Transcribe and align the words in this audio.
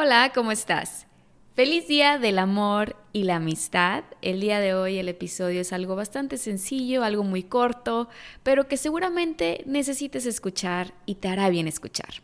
Hola, 0.00 0.30
¿cómo 0.32 0.52
estás? 0.52 1.08
Feliz 1.54 1.88
día 1.88 2.18
del 2.18 2.38
amor 2.38 2.94
y 3.12 3.24
la 3.24 3.34
amistad. 3.34 4.04
El 4.22 4.40
día 4.40 4.60
de 4.60 4.72
hoy 4.72 4.96
el 4.96 5.08
episodio 5.08 5.60
es 5.60 5.72
algo 5.72 5.96
bastante 5.96 6.36
sencillo, 6.36 7.02
algo 7.02 7.24
muy 7.24 7.42
corto, 7.42 8.08
pero 8.44 8.68
que 8.68 8.76
seguramente 8.76 9.64
necesites 9.66 10.24
escuchar 10.24 10.94
y 11.04 11.16
te 11.16 11.26
hará 11.26 11.48
bien 11.48 11.66
escuchar. 11.66 12.22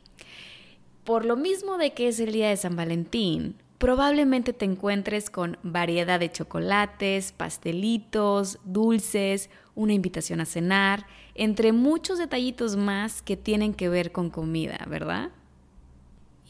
Por 1.02 1.24
lo 1.24 1.34
mismo 1.34 1.76
de 1.76 1.94
que 1.94 2.06
es 2.06 2.20
el 2.20 2.30
día 2.30 2.48
de 2.48 2.56
San 2.56 2.76
Valentín, 2.76 3.56
probablemente 3.78 4.52
te 4.52 4.66
encuentres 4.66 5.28
con 5.28 5.58
variedad 5.64 6.20
de 6.20 6.30
chocolates, 6.30 7.32
pastelitos, 7.32 8.60
dulces, 8.62 9.50
una 9.74 9.94
invitación 9.94 10.40
a 10.40 10.46
cenar, 10.46 11.06
entre 11.34 11.72
muchos 11.72 12.18
detallitos 12.18 12.76
más 12.76 13.20
que 13.20 13.36
tienen 13.36 13.74
que 13.74 13.88
ver 13.88 14.12
con 14.12 14.30
comida, 14.30 14.78
¿verdad? 14.88 15.32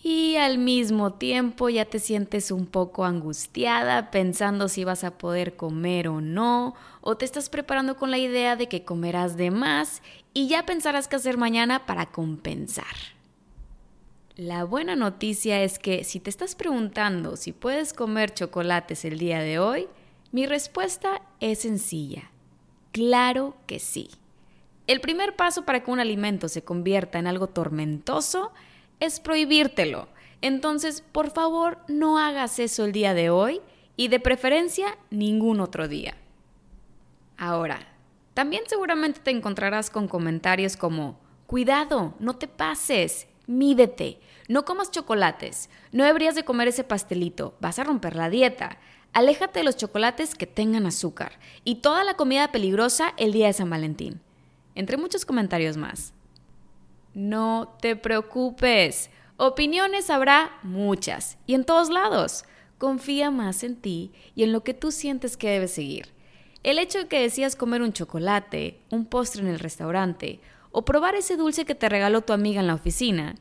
Y 0.05 0.37
al 0.37 0.59
mismo 0.59 1.15
tiempo 1.15 1.71
ya 1.71 1.87
te 1.87 1.99
sientes 1.99 2.51
un 2.51 2.67
poco 2.67 3.07
angustiada 3.07 4.11
pensando 4.11 4.69
si 4.69 4.85
vas 4.85 5.03
a 5.03 5.17
poder 5.17 5.57
comer 5.57 6.09
o 6.09 6.21
no, 6.21 6.75
o 7.01 7.17
te 7.17 7.25
estás 7.25 7.49
preparando 7.49 7.97
con 7.97 8.11
la 8.11 8.19
idea 8.19 8.55
de 8.55 8.69
que 8.69 8.85
comerás 8.85 9.39
de 9.39 9.51
más 9.51 10.03
y 10.35 10.47
ya 10.47 10.67
pensarás 10.67 11.09
qué 11.09 11.17
hacer 11.17 11.39
mañana 11.39 11.87
para 11.87 12.13
compensar. 12.13 12.85
La 14.37 14.65
buena 14.65 14.95
noticia 14.95 15.63
es 15.63 15.79
que 15.79 16.05
si 16.05 16.21
te 16.21 16.29
estás 16.29 16.55
preguntando 16.55 17.37
si 17.37 17.53
puedes 17.53 17.95
comer 17.95 18.35
chocolates 18.35 19.07
el 19.07 19.19
día 19.19 19.39
de 19.39 19.59
hoy, 19.59 19.89
mi 20.33 20.45
respuesta 20.45 21.23
es 21.41 21.61
sencilla. 21.61 22.31
Claro 22.93 23.57
que 23.67 23.79
sí. 23.79 24.11
El 24.87 25.01
primer 25.01 25.35
paso 25.35 25.65
para 25.65 25.83
que 25.83 25.91
un 25.91 25.99
alimento 25.99 26.51
se 26.51 26.63
convierta 26.63 27.19
en 27.19 27.27
algo 27.27 27.47
tormentoso 27.47 28.53
es 29.05 29.21
prohibírtelo. 29.21 30.09
Entonces, 30.41 31.03
por 31.13 31.31
favor, 31.31 31.79
no 31.89 32.19
hagas 32.19 32.59
eso 32.59 32.85
el 32.85 32.93
día 32.93 33.15
de 33.15 33.31
hoy 33.31 33.61
y 33.97 34.09
de 34.09 34.21
preferencia 34.21 34.99
ningún 35.11 35.61
otro 35.61 35.89
día. 35.89 36.17
Ahora, 37.37 37.87
también 38.35 38.65
seguramente 38.67 39.21
te 39.21 39.31
encontrarás 39.31 39.91
con 39.91 40.09
comentarios 40.09 40.77
como, 40.77 41.19
cuidado, 41.47 42.15
no 42.19 42.37
te 42.37 42.49
pases, 42.49 43.29
mídete, 43.47 44.19
no 44.49 44.65
comas 44.65 44.91
chocolates, 44.91 45.71
no 45.93 46.05
deberías 46.05 46.35
de 46.35 46.45
comer 46.45 46.69
ese 46.69 46.85
pastelito, 46.85 47.55
vas 47.61 47.79
a 47.79 47.85
romper 47.85 48.17
la 48.17 48.31
dieta, 48.31 48.79
aléjate 49.13 49.61
de 49.61 49.65
los 49.65 49.77
chocolates 49.77 50.35
que 50.35 50.47
tengan 50.47 50.87
azúcar 50.87 51.39
y 51.63 51.77
toda 51.77 52.05
la 52.05 52.15
comida 52.15 52.51
peligrosa 52.51 53.15
el 53.17 53.33
día 53.33 53.47
de 53.47 53.53
San 53.53 53.71
Valentín, 53.71 54.21
entre 54.75 54.97
muchos 54.97 55.25
comentarios 55.25 55.77
más. 55.77 56.13
No 57.15 57.77
te 57.81 57.95
preocupes. 57.95 59.09
Opiniones 59.37 60.11
habrá 60.11 60.51
muchas 60.65 61.39
y 61.47 61.55
en 61.55 61.65
todos 61.65 61.89
lados. 61.89 62.45
Confía 62.79 63.31
más 63.31 63.63
en 63.63 63.77
ti 63.77 64.13
y 64.35 64.43
en 64.43 64.53
lo 64.53 64.65
que 64.65 64.75
tú 64.75 64.91
sientes 64.91 65.37
que 65.37 65.49
debes 65.49 65.71
seguir. 65.71 66.09
El 66.65 66.79
hecho 66.79 66.99
de 66.99 67.07
que 67.07 67.21
decías 67.21 67.55
comer 67.55 67.83
un 67.83 67.93
chocolate, 67.93 68.81
un 68.91 69.07
postre 69.07 69.43
en 69.43 69.49
el 69.49 69.61
restaurante 69.61 70.41
o 70.73 70.85
probar 70.85 71.15
ese 71.15 71.37
dulce 71.37 71.65
que 71.65 71.77
te 71.77 71.89
regaló 71.89 72.23
tu 72.23 72.33
amiga 72.33 72.61
en 72.61 72.67
la 72.67 72.75
oficina 72.75 73.37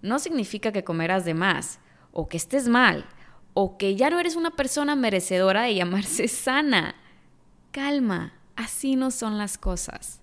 no 0.00 0.18
significa 0.18 0.72
que 0.72 0.82
comerás 0.82 1.24
de 1.24 1.34
más 1.34 1.78
o 2.10 2.28
que 2.28 2.36
estés 2.36 2.66
mal 2.66 3.06
o 3.54 3.78
que 3.78 3.94
ya 3.94 4.10
no 4.10 4.18
eres 4.18 4.34
una 4.34 4.50
persona 4.50 4.96
merecedora 4.96 5.62
de 5.62 5.74
llamarse 5.76 6.26
sana. 6.26 6.96
Calma, 7.70 8.32
así 8.56 8.96
no 8.96 9.12
son 9.12 9.38
las 9.38 9.58
cosas 9.58 10.21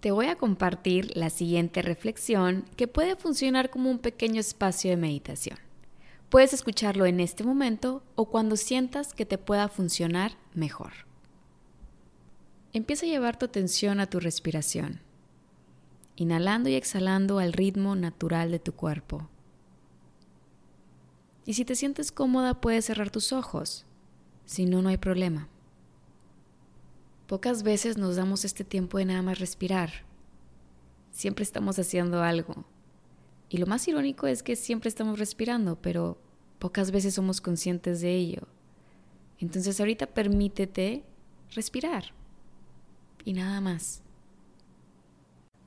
te 0.00 0.10
voy 0.10 0.26
a 0.26 0.36
compartir 0.36 1.16
la 1.16 1.30
siguiente 1.30 1.82
reflexión 1.82 2.64
que 2.76 2.86
puede 2.86 3.16
funcionar 3.16 3.70
como 3.70 3.90
un 3.90 3.98
pequeño 3.98 4.40
espacio 4.40 4.90
de 4.90 4.96
meditación. 4.96 5.58
Puedes 6.28 6.52
escucharlo 6.52 7.06
en 7.06 7.20
este 7.20 7.44
momento 7.44 8.02
o 8.14 8.26
cuando 8.26 8.56
sientas 8.56 9.14
que 9.14 9.26
te 9.26 9.38
pueda 9.38 9.68
funcionar 9.68 10.32
mejor. 10.54 10.92
Empieza 12.72 13.06
a 13.06 13.08
llevar 13.08 13.38
tu 13.38 13.46
atención 13.46 14.00
a 14.00 14.06
tu 14.06 14.20
respiración, 14.20 15.00
inhalando 16.16 16.68
y 16.68 16.74
exhalando 16.74 17.38
al 17.38 17.52
ritmo 17.52 17.96
natural 17.96 18.50
de 18.50 18.58
tu 18.58 18.72
cuerpo. 18.72 19.28
Y 21.46 21.54
si 21.54 21.64
te 21.64 21.76
sientes 21.76 22.12
cómoda, 22.12 22.60
puedes 22.60 22.84
cerrar 22.84 23.10
tus 23.10 23.32
ojos. 23.32 23.86
Si 24.44 24.66
no, 24.66 24.82
no 24.82 24.88
hay 24.88 24.98
problema. 24.98 25.48
Pocas 27.26 27.64
veces 27.64 27.98
nos 27.98 28.16
damos 28.16 28.44
este 28.44 28.62
tiempo 28.62 28.98
de 28.98 29.06
nada 29.06 29.22
más 29.22 29.40
respirar. 29.40 29.90
Siempre 31.10 31.42
estamos 31.42 31.78
haciendo 31.78 32.22
algo. 32.22 32.64
Y 33.48 33.58
lo 33.58 33.66
más 33.66 33.86
irónico 33.88 34.28
es 34.28 34.42
que 34.42 34.54
siempre 34.54 34.88
estamos 34.88 35.18
respirando, 35.18 35.76
pero 35.76 36.18
pocas 36.58 36.92
veces 36.92 37.14
somos 37.14 37.40
conscientes 37.40 38.00
de 38.00 38.14
ello. 38.14 38.42
Entonces 39.40 39.80
ahorita 39.80 40.06
permítete 40.06 41.04
respirar. 41.52 42.12
Y 43.24 43.32
nada 43.32 43.60
más. 43.60 44.02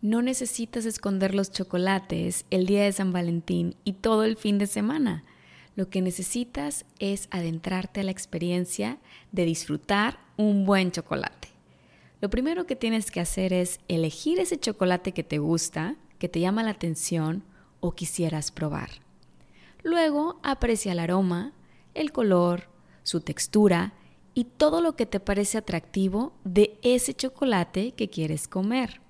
No 0.01 0.21
necesitas 0.21 0.85
esconder 0.85 1.35
los 1.35 1.51
chocolates 1.51 2.45
el 2.51 2.65
día 2.67 2.85
de 2.85 2.93
San 2.93 3.11
Valentín 3.11 3.75
y 3.83 3.93
todo 3.93 4.23
el 4.23 4.37
fin 4.37 4.57
de 4.59 4.67
semana. 4.67 5.25
Lo 5.75 5.89
que 5.89 6.01
necesitas 6.01 6.85
es 6.99 7.27
adentrarte 7.31 7.99
a 7.99 8.03
la 8.03 8.11
experiencia 8.11 8.99
de 9.33 9.43
disfrutar 9.43 10.28
un 10.39 10.65
buen 10.65 10.93
chocolate. 10.93 11.49
Lo 12.21 12.29
primero 12.29 12.65
que 12.65 12.77
tienes 12.77 13.11
que 13.11 13.19
hacer 13.19 13.51
es 13.51 13.81
elegir 13.89 14.39
ese 14.39 14.57
chocolate 14.57 15.11
que 15.11 15.23
te 15.25 15.37
gusta, 15.37 15.97
que 16.17 16.29
te 16.29 16.39
llama 16.39 16.63
la 16.63 16.71
atención 16.71 17.43
o 17.81 17.91
quisieras 17.91 18.49
probar. 18.49 18.89
Luego 19.83 20.39
aprecia 20.41 20.93
el 20.93 20.99
aroma, 20.99 21.51
el 21.93 22.13
color, 22.13 22.69
su 23.03 23.19
textura 23.19 23.91
y 24.33 24.45
todo 24.45 24.79
lo 24.79 24.95
que 24.95 25.05
te 25.05 25.19
parece 25.19 25.57
atractivo 25.57 26.31
de 26.45 26.79
ese 26.83 27.13
chocolate 27.13 27.91
que 27.91 28.09
quieres 28.09 28.47
comer. 28.47 29.01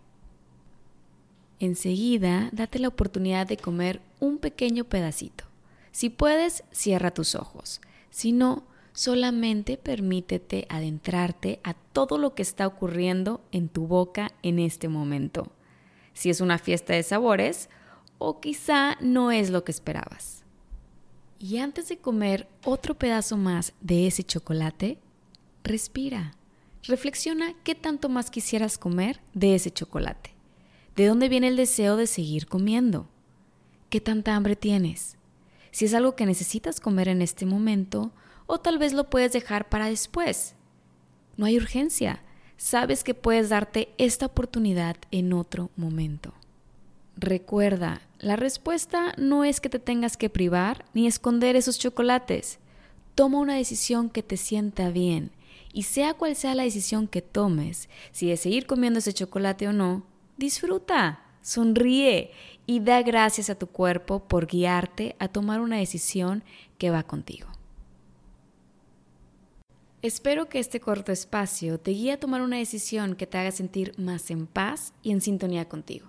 Enseguida, 1.59 2.49
date 2.53 2.79
la 2.79 2.87
oportunidad 2.87 3.45
de 3.45 3.57
comer 3.57 4.01
un 4.19 4.39
pequeño 4.39 4.85
pedacito. 4.85 5.43
Si 5.91 6.09
puedes, 6.09 6.63
cierra 6.71 7.11
tus 7.11 7.35
ojos. 7.35 7.81
Si 8.09 8.31
no, 8.31 8.63
Solamente 8.99 9.77
permítete 9.77 10.67
adentrarte 10.67 11.61
a 11.63 11.73
todo 11.73 12.17
lo 12.17 12.35
que 12.35 12.41
está 12.41 12.67
ocurriendo 12.67 13.39
en 13.53 13.69
tu 13.69 13.87
boca 13.87 14.33
en 14.43 14.59
este 14.59 14.89
momento. 14.89 15.53
Si 16.11 16.29
es 16.29 16.41
una 16.41 16.57
fiesta 16.57 16.91
de 16.91 17.03
sabores 17.03 17.69
o 18.17 18.41
quizá 18.41 18.97
no 18.99 19.31
es 19.31 19.51
lo 19.51 19.63
que 19.63 19.71
esperabas. 19.71 20.43
Y 21.39 21.59
antes 21.59 21.87
de 21.87 21.97
comer 21.97 22.49
otro 22.65 22.93
pedazo 22.93 23.37
más 23.37 23.71
de 23.79 24.05
ese 24.05 24.23
chocolate, 24.23 24.97
respira. 25.63 26.33
Reflexiona 26.83 27.53
qué 27.63 27.75
tanto 27.75 28.09
más 28.09 28.29
quisieras 28.29 28.77
comer 28.77 29.21
de 29.33 29.55
ese 29.55 29.71
chocolate. 29.71 30.31
¿De 30.97 31.05
dónde 31.05 31.29
viene 31.29 31.47
el 31.47 31.55
deseo 31.55 31.95
de 31.95 32.05
seguir 32.05 32.47
comiendo? 32.47 33.07
¿Qué 33.89 34.01
tanta 34.01 34.35
hambre 34.35 34.57
tienes? 34.57 35.15
Si 35.71 35.85
es 35.85 35.93
algo 35.93 36.17
que 36.17 36.25
necesitas 36.25 36.81
comer 36.81 37.07
en 37.07 37.21
este 37.21 37.45
momento, 37.45 38.11
o 38.49 38.59
tal 38.59 38.79
vez 38.79 38.93
lo 38.93 39.11
puedes 39.11 39.31
dejar 39.31 39.69
para 39.69 39.89
después. 39.89 40.55
No 41.37 41.45
hay 41.45 41.55
urgencia. 41.55 42.23
Sabes 42.57 43.03
que 43.03 43.13
puedes 43.13 43.49
darte 43.49 43.89
esta 43.99 44.25
oportunidad 44.25 44.97
en 45.11 45.33
otro 45.33 45.69
momento. 45.75 46.33
Recuerda, 47.15 48.01
la 48.17 48.37
respuesta 48.37 49.13
no 49.17 49.43
es 49.43 49.61
que 49.61 49.69
te 49.69 49.77
tengas 49.77 50.17
que 50.17 50.31
privar 50.31 50.83
ni 50.95 51.05
esconder 51.05 51.55
esos 51.55 51.77
chocolates. 51.77 52.57
Toma 53.13 53.37
una 53.37 53.53
decisión 53.53 54.09
que 54.09 54.23
te 54.23 54.35
sienta 54.35 54.89
bien 54.89 55.29
y 55.71 55.83
sea 55.83 56.15
cual 56.15 56.35
sea 56.35 56.55
la 56.55 56.63
decisión 56.63 57.07
que 57.07 57.21
tomes, 57.21 57.87
si 58.11 58.29
de 58.29 58.37
seguir 58.37 58.65
comiendo 58.65 58.97
ese 58.97 59.13
chocolate 59.13 59.67
o 59.67 59.73
no, 59.73 60.03
disfruta, 60.37 61.21
sonríe 61.43 62.31
y 62.65 62.79
da 62.79 63.03
gracias 63.03 63.51
a 63.51 63.55
tu 63.55 63.67
cuerpo 63.67 64.27
por 64.27 64.47
guiarte 64.47 65.15
a 65.19 65.27
tomar 65.27 65.61
una 65.61 65.77
decisión 65.77 66.43
que 66.79 66.89
va 66.89 67.03
contigo. 67.03 67.58
Espero 70.01 70.47
que 70.47 70.59
este 70.59 70.79
corto 70.79 71.11
espacio 71.11 71.77
te 71.77 71.91
guíe 71.91 72.13
a 72.13 72.19
tomar 72.19 72.41
una 72.41 72.55
decisión 72.55 73.15
que 73.15 73.27
te 73.27 73.37
haga 73.37 73.51
sentir 73.51 73.93
más 73.97 74.31
en 74.31 74.47
paz 74.47 74.93
y 75.03 75.11
en 75.11 75.19
sintonía 75.19 75.67
contigo. 75.67 76.07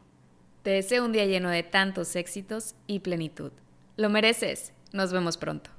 Te 0.62 0.70
deseo 0.70 1.04
un 1.04 1.10
día 1.10 1.26
lleno 1.26 1.50
de 1.50 1.64
tantos 1.64 2.14
éxitos 2.14 2.76
y 2.86 3.00
plenitud. 3.00 3.50
Lo 3.96 4.08
mereces. 4.08 4.72
Nos 4.92 5.12
vemos 5.12 5.36
pronto. 5.36 5.70